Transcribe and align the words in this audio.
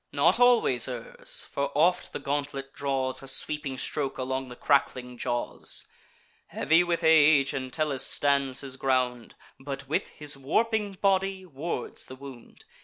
Nor 0.11 0.33
always 0.41 0.87
errs; 0.87 1.45
for 1.51 1.71
oft 1.77 2.11
the 2.11 2.17
gauntlet 2.17 2.73
draws 2.73 3.21
A 3.21 3.27
sweeping 3.27 3.77
stroke 3.77 4.17
along 4.17 4.47
the 4.47 4.55
crackling 4.55 5.15
jaws. 5.15 5.85
Heavy 6.47 6.83
with 6.83 7.03
age, 7.03 7.53
Entellus 7.53 8.03
stands 8.03 8.61
his 8.61 8.77
ground, 8.77 9.35
But 9.59 9.87
with 9.87 10.07
his 10.07 10.35
warping 10.35 10.93
body 10.93 11.45
wards 11.45 12.07
the 12.07 12.15
wound. 12.15 12.65